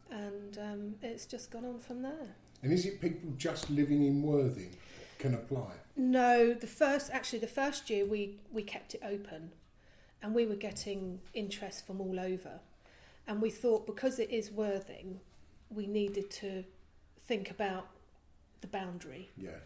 and 0.09 0.57
um, 0.57 0.95
it's 1.01 1.25
just 1.25 1.51
gone 1.51 1.65
on 1.65 1.79
from 1.79 2.03
there. 2.03 2.35
And 2.61 2.71
is 2.71 2.85
it 2.85 3.01
people 3.01 3.33
just 3.37 3.69
living 3.69 4.05
in 4.05 4.21
Worthing 4.21 4.77
can 5.23 5.33
apply? 5.33 5.71
No, 5.95 6.53
the 6.53 6.67
first 6.67 7.09
actually 7.11 7.39
the 7.39 7.47
first 7.47 7.89
year 7.89 8.05
we 8.05 8.37
we 8.51 8.61
kept 8.61 8.93
it 8.93 9.01
open, 9.03 9.51
and 10.21 10.35
we 10.35 10.45
were 10.45 10.55
getting 10.55 11.19
interest 11.33 11.87
from 11.87 12.01
all 12.01 12.19
over, 12.19 12.59
and 13.27 13.41
we 13.41 13.49
thought 13.49 13.87
because 13.87 14.19
it 14.19 14.29
is 14.29 14.51
Worthing, 14.51 15.19
we 15.69 15.87
needed 15.87 16.29
to 16.41 16.65
think 17.25 17.49
about 17.49 17.87
the 18.61 18.67
boundary. 18.67 19.29
Yeah. 19.37 19.61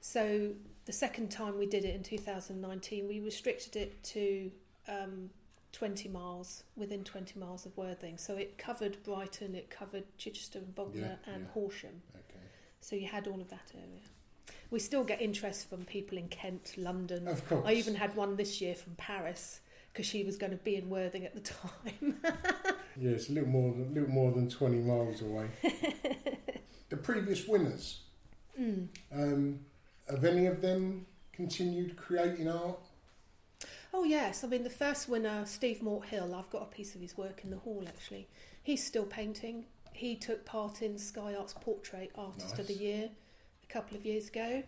So 0.00 0.52
the 0.86 0.92
second 0.92 1.30
time 1.30 1.58
we 1.58 1.66
did 1.66 1.84
it 1.84 1.94
in 1.94 2.02
2019, 2.02 3.06
we 3.06 3.20
restricted 3.20 3.76
it 3.76 4.02
to 4.02 4.50
um, 4.88 5.30
20 5.72 6.08
miles 6.08 6.64
within 6.74 7.04
20 7.04 7.38
miles 7.38 7.66
of 7.66 7.76
Worthing. 7.76 8.18
So 8.18 8.34
it 8.36 8.58
covered 8.58 9.02
Brighton, 9.04 9.54
it 9.54 9.70
covered 9.70 10.04
Chichester 10.18 10.58
and 10.58 10.74
Bognor 10.74 11.18
Yeah, 11.24 11.32
and 11.32 11.42
yeah. 11.44 11.52
Horsham. 11.52 12.02
Okay. 12.14 12.44
So 12.80 12.96
you 12.96 13.06
had 13.06 13.28
all 13.28 13.40
of 13.40 13.48
that 13.50 13.70
area. 13.74 14.00
We 14.72 14.78
still 14.78 15.04
get 15.04 15.20
interest 15.20 15.68
from 15.68 15.84
people 15.84 16.16
in 16.16 16.28
Kent, 16.28 16.72
London. 16.78 17.28
Of 17.28 17.46
course. 17.46 17.62
I 17.66 17.74
even 17.74 17.94
had 17.94 18.16
one 18.16 18.36
this 18.36 18.60
year 18.62 18.74
from 18.74 18.94
Paris 18.94 19.60
because 19.92 20.06
she 20.06 20.24
was 20.24 20.36
going 20.38 20.52
to 20.52 20.56
be 20.58 20.76
in 20.76 20.88
Worthing 20.88 21.24
at 21.24 21.34
the 21.34 21.40
time. 21.40 22.18
It's 23.00 23.30
a 23.30 23.32
little 23.32 23.48
more 23.48 23.72
than, 23.72 23.94
little 23.94 24.10
more 24.10 24.32
than 24.32 24.50
20 24.50 24.78
miles 24.80 25.22
away. 25.22 25.46
the 26.90 26.96
previous 26.96 27.46
winners, 27.46 28.00
Mm. 28.60 28.88
um, 29.10 29.60
have 30.10 30.24
any 30.24 30.44
of 30.44 30.60
them 30.60 31.06
continued 31.32 31.96
creating 31.96 32.48
art? 32.50 32.78
Oh 33.94 34.04
yes, 34.04 34.44
I 34.44 34.48
mean 34.48 34.62
the 34.62 34.68
first 34.70 35.08
winner, 35.08 35.44
Steve 35.46 35.82
Mort 35.82 36.08
Hill. 36.08 36.34
I've 36.34 36.50
got 36.50 36.62
a 36.62 36.66
piece 36.66 36.94
of 36.94 37.00
his 37.00 37.16
work 37.16 37.44
in 37.44 37.50
the 37.50 37.56
hall 37.56 37.84
actually. 37.86 38.28
He's 38.62 38.84
still 38.84 39.06
painting. 39.06 39.64
He 39.94 40.16
took 40.16 40.44
part 40.44 40.82
in 40.82 40.98
Sky 40.98 41.34
Arts 41.34 41.54
Portrait 41.58 42.10
Artist 42.14 42.58
of 42.58 42.66
the 42.66 42.74
Year 42.74 43.08
a 43.72 43.78
couple 43.78 43.96
of 43.96 44.04
years 44.04 44.28
ago. 44.28 44.62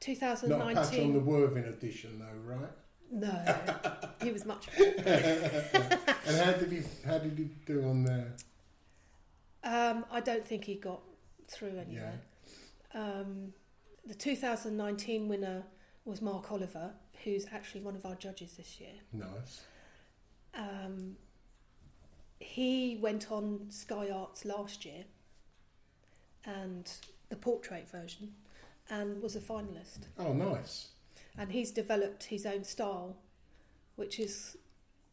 2019. 0.00 0.58
Not 0.58 0.70
a 0.70 0.74
patch 0.74 0.94
2019. 0.94 1.06
on 1.06 1.12
the 1.12 1.30
Worthing 1.30 1.64
edition, 1.64 2.18
though, 2.18 2.54
right? 2.54 2.70
No, 3.14 4.08
he 4.22 4.32
was 4.32 4.46
much 4.46 4.66
better. 4.78 5.98
And 6.26 6.36
how 6.38 6.52
did 6.52 6.72
he 6.72 6.82
how 7.06 7.18
did 7.18 7.36
he 7.36 7.50
do 7.66 7.84
on 7.86 8.04
there? 8.04 8.32
Um, 9.62 10.06
I 10.10 10.20
don't 10.20 10.44
think 10.44 10.64
he 10.64 10.76
got 10.76 11.02
through 11.46 11.78
anywhere. 11.78 12.20
Um, 12.94 13.52
the 14.06 14.14
2019 14.14 15.28
winner 15.28 15.62
was 16.06 16.22
Mark 16.22 16.50
Oliver, 16.50 16.92
who's 17.22 17.46
actually 17.52 17.82
one 17.82 17.94
of 17.94 18.06
our 18.06 18.14
judges 18.14 18.54
this 18.56 18.80
year. 18.80 18.94
Nice. 19.12 19.60
Um, 20.54 21.16
he 22.40 22.98
went 23.00 23.30
on 23.30 23.66
Sky 23.68 24.10
Arts 24.10 24.44
last 24.46 24.84
year 24.86 25.04
and 26.44 26.90
the 27.32 27.36
portrait 27.36 27.88
version 27.90 28.30
and 28.90 29.22
was 29.22 29.34
a 29.36 29.40
finalist. 29.40 30.00
Oh, 30.18 30.34
nice. 30.34 30.88
And 31.38 31.50
he's 31.50 31.70
developed 31.70 32.24
his 32.24 32.44
own 32.44 32.62
style, 32.62 33.16
which 33.96 34.20
is 34.20 34.58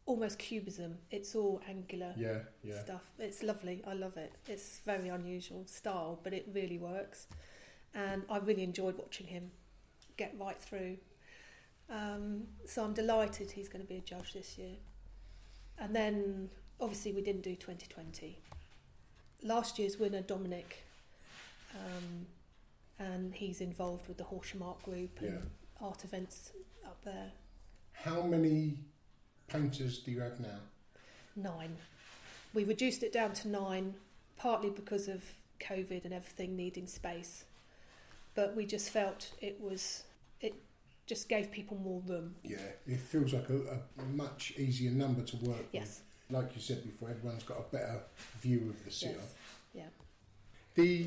almost 0.04 0.38
cubism. 0.38 0.98
It's 1.10 1.34
all 1.34 1.62
angular 1.66 2.12
Yeah, 2.18 2.40
yeah. 2.62 2.78
stuff. 2.84 3.00
It's 3.18 3.42
lovely. 3.42 3.82
I 3.86 3.94
love 3.94 4.18
it. 4.18 4.32
It's 4.46 4.80
very 4.84 5.08
unusual 5.08 5.64
style, 5.66 6.20
but 6.22 6.34
it 6.34 6.46
really 6.52 6.76
works. 6.76 7.26
And 7.94 8.22
I 8.28 8.36
really 8.36 8.64
enjoyed 8.64 8.98
watching 8.98 9.26
him 9.28 9.50
get 10.18 10.34
right 10.38 10.60
through. 10.60 10.98
Um, 11.88 12.48
so 12.66 12.84
I'm 12.84 12.92
delighted 12.92 13.50
he's 13.50 13.70
going 13.70 13.82
to 13.82 13.88
be 13.88 13.96
a 13.96 14.00
judge 14.02 14.34
this 14.34 14.58
year. 14.58 14.76
And 15.78 15.96
then 15.96 16.50
obviously 16.78 17.12
we 17.14 17.22
didn't 17.22 17.44
do 17.44 17.56
2020. 17.56 18.42
Last 19.42 19.78
year's 19.78 19.98
winner, 19.98 20.20
Dominic, 20.20 20.84
um, 21.74 22.26
and 22.98 23.34
he's 23.34 23.60
involved 23.60 24.08
with 24.08 24.16
the 24.18 24.24
Horsham 24.24 24.62
Art 24.62 24.82
Group 24.82 25.20
and 25.20 25.32
Yeah. 25.34 25.86
art 25.86 26.04
events 26.04 26.52
up 26.84 27.02
there. 27.04 27.32
How 27.92 28.22
many 28.22 28.78
painters 29.48 29.98
do 30.00 30.10
you 30.10 30.20
have 30.20 30.38
now? 30.40 30.60
Nine. 31.36 31.76
We 32.54 32.64
reduced 32.64 33.02
it 33.02 33.12
down 33.12 33.32
to 33.34 33.48
nine 33.48 33.94
partly 34.36 34.70
because 34.70 35.06
of 35.08 35.22
COVID 35.60 36.04
and 36.04 36.12
everything 36.14 36.56
needing 36.56 36.86
space. 36.86 37.44
But 38.34 38.56
we 38.56 38.64
just 38.66 38.90
felt 38.90 39.32
it 39.40 39.60
was 39.60 40.04
it 40.40 40.54
just 41.06 41.28
gave 41.28 41.50
people 41.50 41.76
more 41.76 42.00
room. 42.06 42.34
Yeah, 42.42 42.58
it 42.86 43.00
feels 43.00 43.32
like 43.32 43.48
a, 43.50 43.80
a 43.98 44.04
much 44.04 44.52
easier 44.56 44.90
number 44.92 45.22
to 45.22 45.36
work 45.38 45.66
Yes. 45.72 46.02
with. 46.28 46.36
Like 46.42 46.54
you 46.54 46.60
said 46.62 46.84
before, 46.84 47.10
everyone's 47.10 47.42
got 47.42 47.58
a 47.58 47.62
better 47.76 48.00
view 48.40 48.70
of 48.70 48.84
the 48.84 48.90
sitter. 48.90 49.14
Yes. 49.14 49.34
Yeah. 49.74 49.88
The 50.74 51.06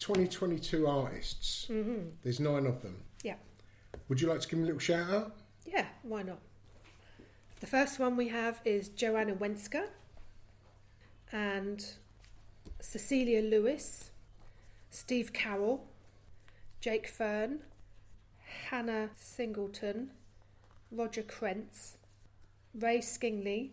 2022 0.00 0.86
artists, 0.86 1.66
Mm-hmm. 1.70 2.08
there's 2.22 2.40
nine 2.40 2.66
of 2.66 2.82
them. 2.82 2.96
Yeah. 3.22 3.34
Would 4.08 4.20
you 4.20 4.28
like 4.28 4.40
to 4.40 4.48
give 4.48 4.58
them 4.58 4.62
a 4.64 4.66
little 4.66 4.78
shout 4.80 5.10
out? 5.10 5.36
Yeah, 5.66 5.86
why 6.02 6.22
not? 6.22 6.38
The 7.60 7.66
first 7.66 7.98
one 7.98 8.16
we 8.16 8.28
have 8.28 8.60
is 8.64 8.88
Joanna 8.88 9.34
Wenska 9.34 9.86
and 11.32 11.84
Cecilia 12.80 13.42
Lewis, 13.42 14.10
Steve 14.90 15.32
Carroll, 15.32 15.84
Jake 16.80 17.08
Fern, 17.08 17.60
Hannah 18.70 19.10
Singleton, 19.18 20.10
Roger 20.92 21.22
Krentz, 21.22 21.96
Ray 22.74 23.00
Skingley, 23.00 23.72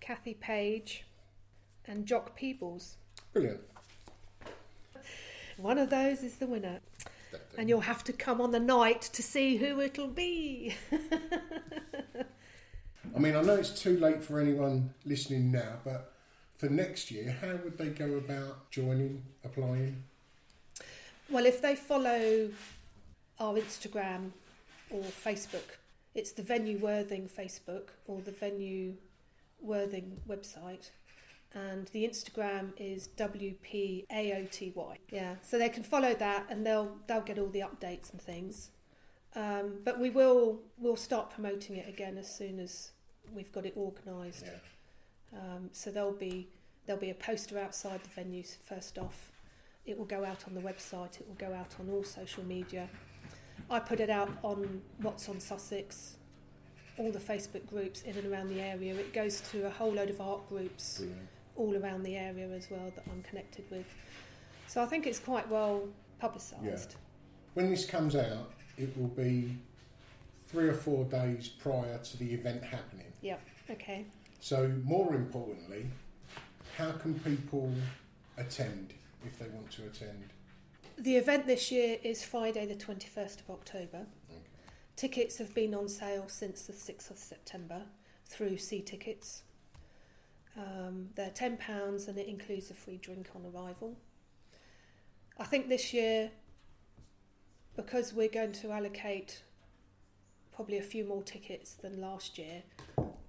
Kathy 0.00 0.34
Page, 0.34 1.04
and 1.86 2.04
Jock 2.06 2.36
Peebles. 2.36 2.96
Brilliant. 3.32 3.60
One 5.56 5.78
of 5.78 5.90
those 5.90 6.22
is 6.22 6.36
the 6.36 6.46
winner. 6.46 6.80
And 7.56 7.68
you'll 7.68 7.80
have 7.80 8.04
to 8.04 8.12
come 8.12 8.40
on 8.40 8.50
the 8.50 8.60
night 8.60 9.02
to 9.12 9.22
see 9.22 9.56
who 9.56 9.80
it'll 9.80 10.08
be. 10.08 10.74
I 13.14 13.18
mean, 13.18 13.36
I 13.36 13.42
know 13.42 13.54
it's 13.54 13.80
too 13.80 13.96
late 13.98 14.22
for 14.22 14.40
anyone 14.40 14.92
listening 15.04 15.52
now, 15.52 15.78
but 15.84 16.12
for 16.56 16.68
next 16.68 17.10
year, 17.10 17.36
how 17.40 17.56
would 17.62 17.78
they 17.78 17.88
go 17.88 18.16
about 18.16 18.70
joining, 18.70 19.22
applying? 19.44 20.02
Well, 21.30 21.46
if 21.46 21.62
they 21.62 21.76
follow 21.76 22.50
our 23.38 23.54
Instagram 23.54 24.30
or 24.90 25.02
Facebook, 25.02 25.78
it's 26.14 26.32
the 26.32 26.42
Venue 26.42 26.78
Worthing 26.78 27.28
Facebook 27.28 27.88
or 28.06 28.20
the 28.20 28.30
Venue 28.32 28.94
Worthing 29.60 30.20
website. 30.28 30.90
And 31.54 31.86
the 31.88 32.04
Instagram 32.04 32.72
is 32.76 33.08
WPAOTY. 33.16 34.98
Yeah, 35.10 35.36
so 35.42 35.58
they 35.58 35.68
can 35.68 35.84
follow 35.84 36.14
that 36.14 36.46
and 36.50 36.66
they'll 36.66 36.96
they'll 37.06 37.20
get 37.20 37.38
all 37.38 37.48
the 37.48 37.60
updates 37.60 38.10
and 38.10 38.20
things. 38.20 38.70
Um, 39.36 39.78
but 39.84 39.98
we 39.98 40.10
will 40.10 40.60
we'll 40.78 40.96
start 40.96 41.30
promoting 41.30 41.76
it 41.76 41.88
again 41.88 42.18
as 42.18 42.32
soon 42.32 42.58
as 42.58 42.92
we've 43.32 43.52
got 43.52 43.66
it 43.66 43.74
organised. 43.76 44.46
Yeah. 44.46 45.38
Um, 45.38 45.70
so 45.72 45.90
there'll 45.90 46.12
be 46.12 46.48
there'll 46.86 47.00
be 47.00 47.10
a 47.10 47.14
poster 47.14 47.58
outside 47.58 48.00
the 48.02 48.20
venues 48.20 48.56
first 48.62 48.98
off. 48.98 49.32
It 49.86 49.98
will 49.98 50.06
go 50.06 50.24
out 50.24 50.44
on 50.46 50.54
the 50.54 50.60
website. 50.60 51.20
It 51.20 51.28
will 51.28 51.36
go 51.36 51.52
out 51.52 51.74
on 51.78 51.90
all 51.90 52.04
social 52.04 52.44
media. 52.44 52.88
I 53.70 53.78
put 53.78 54.00
it 54.00 54.10
out 54.10 54.30
on 54.42 54.82
What's 54.98 55.28
on 55.28 55.40
Sussex, 55.40 56.16
all 56.98 57.10
the 57.10 57.18
Facebook 57.18 57.66
groups 57.66 58.02
in 58.02 58.16
and 58.16 58.32
around 58.32 58.48
the 58.48 58.60
area. 58.60 58.94
It 58.94 59.12
goes 59.12 59.40
to 59.52 59.66
a 59.66 59.70
whole 59.70 59.92
load 59.92 60.10
of 60.10 60.20
art 60.20 60.48
groups 60.48 60.98
Brilliant. 60.98 61.28
All 61.56 61.76
around 61.76 62.02
the 62.02 62.16
area 62.16 62.48
as 62.50 62.70
well 62.70 62.92
that 62.94 63.04
I'm 63.10 63.22
connected 63.22 63.64
with. 63.70 63.86
So 64.66 64.82
I 64.82 64.86
think 64.86 65.06
it's 65.06 65.18
quite 65.18 65.48
well 65.48 65.88
publicised. 66.18 66.92
Yeah. 66.92 66.98
When 67.54 67.70
this 67.70 67.86
comes 67.86 68.16
out, 68.16 68.52
it 68.76 68.96
will 68.98 69.08
be 69.08 69.56
three 70.48 70.68
or 70.68 70.74
four 70.74 71.04
days 71.04 71.48
prior 71.48 71.98
to 71.98 72.16
the 72.16 72.32
event 72.32 72.62
happening. 72.64 73.12
Yep. 73.22 73.40
Okay. 73.70 74.04
So, 74.40 74.72
more 74.84 75.14
importantly, 75.14 75.86
how 76.76 76.92
can 76.92 77.14
people 77.20 77.72
attend 78.36 78.92
if 79.24 79.38
they 79.38 79.46
want 79.48 79.70
to 79.72 79.86
attend? 79.86 80.32
The 80.98 81.16
event 81.16 81.46
this 81.46 81.72
year 81.72 81.98
is 82.02 82.22
Friday, 82.24 82.66
the 82.66 82.74
21st 82.74 83.40
of 83.40 83.50
October. 83.50 84.06
Okay. 84.30 84.40
Tickets 84.96 85.38
have 85.38 85.54
been 85.54 85.74
on 85.74 85.88
sale 85.88 86.26
since 86.28 86.62
the 86.62 86.72
6th 86.72 87.10
of 87.10 87.18
September 87.18 87.82
through 88.26 88.58
See 88.58 88.82
Tickets. 88.82 89.42
Um, 90.56 91.08
they're 91.14 91.30
£10 91.30 92.08
and 92.08 92.18
it 92.18 92.28
includes 92.28 92.70
a 92.70 92.74
free 92.74 92.98
drink 92.98 93.28
on 93.34 93.44
arrival. 93.46 93.96
I 95.38 95.44
think 95.44 95.68
this 95.68 95.92
year, 95.92 96.30
because 97.76 98.12
we're 98.12 98.28
going 98.28 98.52
to 98.52 98.70
allocate 98.70 99.42
probably 100.54 100.78
a 100.78 100.82
few 100.82 101.04
more 101.04 101.22
tickets 101.22 101.74
than 101.74 102.00
last 102.00 102.38
year, 102.38 102.62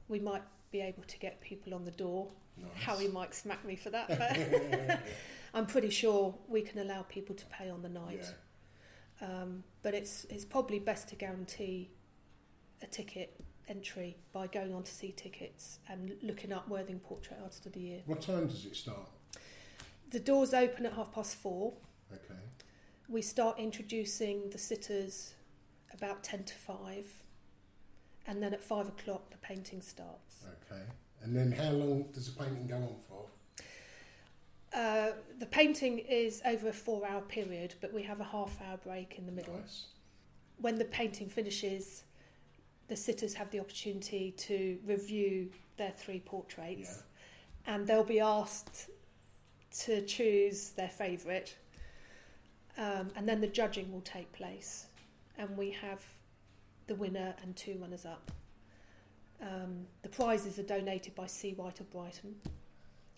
we 0.07 0.19
might 0.19 0.43
be 0.71 0.81
able 0.81 1.03
to 1.03 1.17
get 1.17 1.41
people 1.41 1.73
on 1.73 1.83
the 1.83 1.91
door. 1.91 2.27
Nice. 2.57 2.83
Howie 2.83 3.07
might 3.07 3.33
smack 3.33 3.65
me 3.65 3.75
for 3.75 3.89
that, 3.89 4.07
but 4.07 4.99
I'm 5.53 5.65
pretty 5.65 5.89
sure 5.89 6.35
we 6.47 6.61
can 6.61 6.79
allow 6.79 7.01
people 7.03 7.35
to 7.35 7.45
pay 7.47 7.69
on 7.69 7.81
the 7.81 7.89
night. 7.89 8.23
Yeah. 9.21 9.27
Um, 9.27 9.63
but 9.81 9.93
it's 9.93 10.25
it's 10.29 10.45
probably 10.45 10.77
best 10.77 11.07
to 11.09 11.15
guarantee 11.15 11.89
a 12.81 12.87
ticket 12.87 13.39
entry 13.67 14.17
by 14.31 14.47
going 14.47 14.73
on 14.73 14.83
to 14.83 14.91
see 14.91 15.11
tickets 15.11 15.79
and 15.89 16.15
looking 16.21 16.51
up 16.51 16.67
Worthing 16.67 16.99
Portrait 16.99 17.39
Artist 17.41 17.65
of 17.65 17.73
the 17.73 17.79
Year. 17.79 18.01
What 18.05 18.21
time 18.21 18.47
does 18.47 18.65
it 18.65 18.75
start? 18.75 19.09
The 20.11 20.19
doors 20.19 20.53
open 20.53 20.85
at 20.85 20.93
half 20.93 21.11
past 21.13 21.35
four. 21.35 21.73
Okay. 22.13 22.39
We 23.09 23.21
start 23.21 23.59
introducing 23.59 24.49
the 24.51 24.57
sitters 24.57 25.33
about 25.93 26.23
ten 26.23 26.43
to 26.43 26.53
five, 26.53 27.07
and 28.27 28.41
then 28.41 28.53
at 28.53 28.63
five 28.63 28.87
o'clock 28.87 29.31
the 29.31 29.37
painting 29.37 29.81
starts. 29.81 30.45
Okay. 30.71 30.81
And 31.23 31.35
then 31.35 31.51
how 31.51 31.71
long 31.71 32.05
does 32.13 32.31
the 32.31 32.43
painting 32.43 32.67
go 32.67 32.75
on 32.75 32.95
for? 33.07 33.25
Uh, 34.73 35.11
the 35.39 35.45
painting 35.45 35.99
is 35.99 36.41
over 36.45 36.67
a 36.67 36.73
four-hour 36.73 37.21
period, 37.21 37.75
but 37.79 37.93
we 37.93 38.03
have 38.03 38.19
a 38.19 38.25
half-hour 38.25 38.77
break 38.83 39.17
in 39.17 39.25
the 39.25 39.31
middle. 39.31 39.55
Nice. 39.55 39.85
when 40.57 40.75
the 40.77 40.85
painting 40.85 41.29
finishes, 41.29 42.03
the 42.87 42.95
sitters 42.95 43.33
have 43.33 43.49
the 43.51 43.59
opportunity 43.59 44.31
to 44.37 44.77
review 44.85 45.49
their 45.77 45.91
three 45.91 46.19
portraits 46.19 47.03
and 47.67 47.87
they'll 47.87 48.03
be 48.03 48.19
asked 48.19 48.89
to 49.79 50.01
choose 50.05 50.69
their 50.69 50.89
favourite. 50.89 51.55
Um, 52.77 53.09
and 53.15 53.27
then 53.27 53.41
the 53.41 53.47
judging 53.47 53.91
will 53.91 54.01
take 54.01 54.31
place, 54.33 54.87
and 55.37 55.55
we 55.57 55.71
have 55.71 56.03
the 56.87 56.95
winner 56.95 57.33
and 57.41 57.55
two 57.55 57.77
runners 57.81 58.05
up. 58.05 58.31
Um, 59.41 59.85
the 60.01 60.09
prizes 60.09 60.59
are 60.59 60.63
donated 60.63 61.15
by 61.15 61.25
Seawhite 61.25 61.79
of 61.79 61.89
Brighton, 61.89 62.35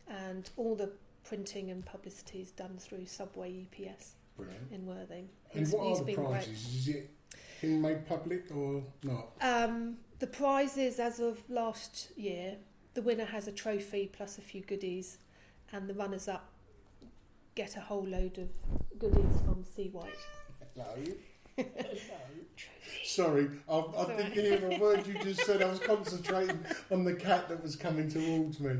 and 0.07 0.49
all 0.57 0.75
the 0.75 0.91
printing 1.23 1.69
and 1.71 1.83
publicity 1.85 2.39
is 2.39 2.51
done 2.51 2.77
through 2.77 3.07
Subway 3.07 3.51
EPS 3.51 4.11
Brilliant. 4.37 4.71
in 4.71 4.85
Worthing. 4.85 5.27
And 5.51 5.59
He's- 5.65 5.73
what 5.73 5.87
are 5.87 5.97
the 5.97 6.03
been 6.05 6.15
great. 6.15 6.27
prizes? 6.29 6.75
Is 6.75 6.87
it 6.87 7.09
being 7.61 7.81
made 7.81 8.07
public 8.07 8.45
or 8.55 8.83
not? 9.03 9.29
Um, 9.41 9.97
the 10.19 10.27
prizes 10.27 10.99
as 10.99 11.19
of 11.19 11.41
last 11.49 12.09
year, 12.17 12.55
the 12.93 13.01
winner 13.01 13.25
has 13.25 13.47
a 13.47 13.51
trophy 13.51 14.09
plus 14.11 14.37
a 14.37 14.41
few 14.41 14.61
goodies, 14.61 15.17
and 15.71 15.87
the 15.87 15.93
runners 15.93 16.27
up 16.27 16.49
get 17.55 17.75
a 17.75 17.79
whole 17.81 18.05
load 18.05 18.37
of 18.37 18.49
goodies 18.99 19.41
from 19.45 19.63
Seawhite. 19.63 20.09
Hello. 20.75 20.95
Sorry, 23.03 23.49
I, 23.67 23.73
I 23.77 24.05
didn't 24.05 24.31
hear 24.33 24.69
a 24.71 24.79
word 24.79 25.07
you 25.07 25.15
just 25.23 25.43
said. 25.45 25.61
I 25.61 25.69
was 25.69 25.79
concentrating 25.79 26.59
on 26.91 27.03
the 27.03 27.13
cat 27.15 27.49
that 27.49 27.63
was 27.63 27.75
coming 27.75 28.09
towards 28.09 28.59
me. 28.59 28.75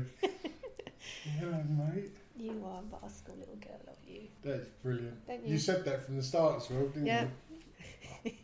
Hello, 1.38 1.62
mate. 1.68 2.12
You 2.36 2.62
are 2.64 2.78
a 2.80 2.82
Basque 2.82 3.28
little 3.28 3.56
girl, 3.56 3.80
are 3.88 3.94
you? 4.12 4.28
That's 4.44 4.68
brilliant. 4.82 5.16
You 5.28 5.54
you? 5.54 5.58
said 5.58 5.84
that 5.86 6.04
from 6.06 6.16
the 6.16 6.22
start 6.22 6.62
as 6.62 6.70
well, 6.70 6.86
didn't 6.86 7.06
Yeah. 7.06 7.22
you? 7.22 7.30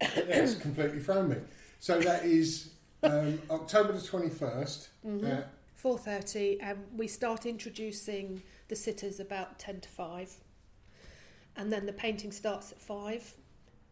That's 0.00 0.54
completely 0.56 1.00
thrown 1.00 1.28
me. 1.30 1.36
So 1.78 2.00
that 2.00 2.24
is 2.24 2.70
um, 3.02 3.40
October 3.50 3.92
the 3.92 3.98
21st. 3.98 4.88
Mm-hmm. 5.06 5.40
Four 5.74 5.98
thirty, 5.98 6.60
and 6.60 6.78
we 6.96 7.08
start 7.08 7.44
introducing 7.44 8.42
the 8.68 8.76
sitters 8.76 9.18
about 9.18 9.58
ten 9.58 9.80
to 9.80 9.88
five, 9.88 10.32
and 11.56 11.72
then 11.72 11.86
the 11.86 11.92
painting 11.92 12.30
starts 12.30 12.70
at 12.70 12.78
five 12.78 13.34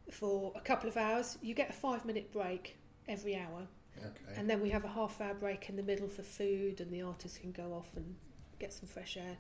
for 0.09 0.53
a 0.55 0.61
couple 0.61 0.89
of 0.89 0.97
hours. 0.97 1.37
You 1.43 1.53
get 1.53 1.71
a 1.71 1.73
five-minute 1.73 2.33
break 2.33 2.77
every 3.09 3.35
hour. 3.35 3.67
okay. 3.99 4.37
And 4.37 4.49
then 4.49 4.63
we 4.63 4.71
have 4.71 4.85
a 4.85 4.89
half 4.89 5.21
hour 5.21 5.35
break 5.35 5.69
in 5.69 5.75
the 5.75 5.83
middle 5.83 6.07
for 6.07 6.23
food, 6.23 6.81
and 6.81 6.93
the 6.93 7.03
artist 7.03 7.41
can 7.41 7.51
go 7.51 7.73
off 7.73 7.89
and 7.97 8.15
get 8.61 8.73
some 8.73 8.89
fresh 8.89 9.17
air. 9.17 9.39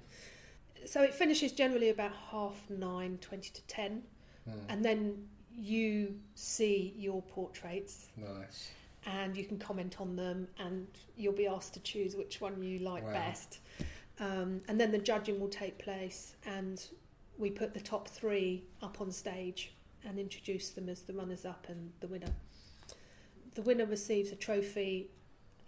So 0.86 1.02
it 1.02 1.14
finishes 1.14 1.52
generally 1.52 1.90
about 1.90 2.12
half 2.32 2.68
nine, 2.68 3.18
20 3.20 3.50
to 3.50 3.62
10, 3.68 4.02
Hmm, 4.44 4.58
and 4.68 4.84
then 4.84 5.26
you 5.56 6.14
see 6.34 6.94
your 6.96 7.20
portraits 7.22 8.08
nice. 8.16 8.70
and 9.06 9.36
you 9.36 9.44
can 9.44 9.58
comment 9.58 10.00
on 10.00 10.16
them, 10.16 10.48
and 10.58 10.86
you'll 11.16 11.32
be 11.32 11.46
asked 11.46 11.74
to 11.74 11.80
choose 11.80 12.16
which 12.16 12.40
one 12.40 12.62
you 12.62 12.78
like 12.78 13.04
Wow. 13.04 13.12
best. 13.12 13.58
Um, 14.18 14.60
and 14.68 14.78
then 14.80 14.92
the 14.92 14.98
judging 14.98 15.40
will 15.40 15.48
take 15.48 15.78
place, 15.78 16.36
and 16.46 16.82
we 17.38 17.50
put 17.50 17.72
the 17.74 17.80
top 17.80 18.06
three 18.08 18.64
up 18.82 19.00
on 19.00 19.10
stage 19.10 19.72
and 20.04 20.18
introduce 20.18 20.70
them 20.70 20.88
as 20.88 21.02
the 21.02 21.12
runners 21.14 21.44
up 21.44 21.66
and 21.68 21.92
the 22.00 22.06
winner. 22.06 22.32
The 23.54 23.62
winner 23.62 23.86
receives 23.86 24.30
a 24.32 24.36
trophy 24.36 25.08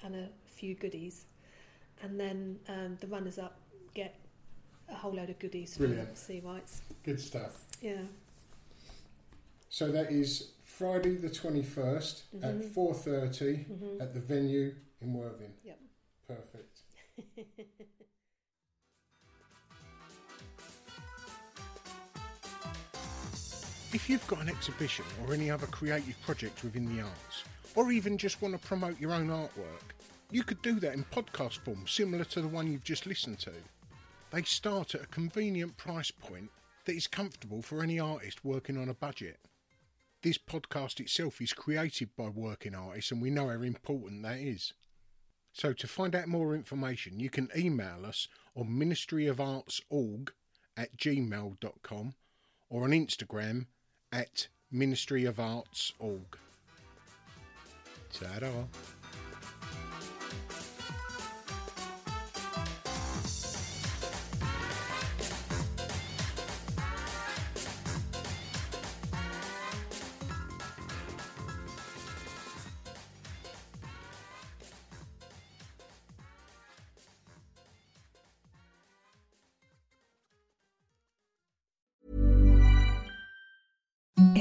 and 0.03 0.15
a 0.15 0.29
few 0.47 0.75
goodies, 0.75 1.25
and 2.03 2.19
then 2.21 2.59
um, 2.69 2.97
the 3.01 3.07
runners 3.07 3.39
up 3.39 3.59
get 3.95 4.15
a 4.91 4.95
whole 4.95 5.13
load 5.15 5.31
of 5.31 5.39
goodies 5.39 5.77
Brilliant. 5.77 6.17
from 6.19 6.35
Seawhites. 6.37 6.81
Good 7.05 7.21
stuff. 7.21 7.65
Yeah. 7.81 8.03
So 9.73 9.91
that 9.91 10.13
is 10.13 10.51
Friday 10.63 11.17
the 11.17 11.31
21st 11.31 12.23
at 12.43 12.61
mm-hmm. 12.61 12.79
4.30 12.79 13.33
mm-hmm. 13.33 14.03
at 14.03 14.13
the 14.13 14.21
venue 14.21 14.75
in 15.01 15.15
Worthing. 15.15 15.55
Yep. 15.65 15.79
Perfect. 16.29 16.81
If 23.95 24.09
you've 24.09 24.27
got 24.27 24.41
an 24.41 24.49
exhibition 24.49 25.05
or 25.23 25.35
any 25.35 25.51
other 25.51 25.67
creative 25.67 26.19
project 26.23 26.65
within 26.65 26.97
the 26.97 27.03
arts, 27.03 27.45
or 27.75 27.93
even 27.93 28.17
just 28.17 28.41
want 28.41 28.55
to 28.55 28.67
promote 28.67 28.99
your 28.99 29.13
own 29.13 29.29
artwork, 29.29 29.93
you 30.31 30.45
could 30.45 30.63
do 30.63 30.81
that 30.81 30.95
in 30.95 31.05
podcast 31.05 31.59
form 31.59 31.85
similar 31.87 32.25
to 32.25 32.41
the 32.41 32.49
one 32.49 32.73
you've 32.73 32.85
just 32.85 33.05
listened 33.05 33.39
to. 33.41 33.53
They 34.31 34.45
start 34.45 34.95
at 34.95 35.03
a 35.03 35.07
convenient 35.09 35.77
price 35.77 36.11
point 36.11 36.49
that 36.87 36.97
is 36.97 37.07
comfortable 37.07 37.61
for 37.61 37.83
any 37.83 38.01
artist 38.01 38.43
working 38.47 38.79
on 38.79 38.89
a 38.89 38.95
budget. 38.95 39.39
This 40.23 40.39
podcast 40.39 41.01
itself 41.01 41.41
is 41.41 41.53
created 41.53 42.11
by 42.17 42.29
working 42.29 42.77
artists, 42.77 43.11
and 43.11 43.21
we 43.21 43.31
know 43.31 43.49
how 43.49 43.63
important 43.63 44.23
that 44.23 44.39
is. 44.39 44.73
So, 45.53 45.73
to 45.73 45.89
find 45.89 46.15
out 46.15 46.29
more 46.29 46.55
information, 46.55 47.19
you 47.19 47.29
can 47.29 47.49
email 47.57 48.07
us 48.07 48.29
on 48.55 48.69
ministryofartsorg 48.69 50.29
at 50.77 50.97
gmail.com 50.97 52.15
or 52.71 52.85
on 52.85 52.91
Instagram 52.91 53.67
at 54.13 54.47
ministryofartsorg. 54.73 56.37
Ta-da. 58.13 59.02